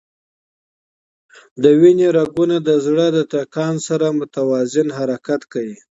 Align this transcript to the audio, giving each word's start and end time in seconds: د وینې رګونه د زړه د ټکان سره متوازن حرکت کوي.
د 1.61 1.63
وینې 1.79 2.07
رګونه 2.17 2.57
د 2.67 2.69
زړه 2.85 3.05
د 3.15 3.17
ټکان 3.31 3.75
سره 3.87 4.05
متوازن 4.19 4.87
حرکت 4.97 5.41
کوي. 5.53 5.77